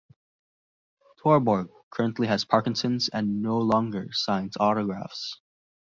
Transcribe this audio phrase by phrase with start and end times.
[1.19, 5.39] Torborg currently has Parkinson's and no longer signs autographs.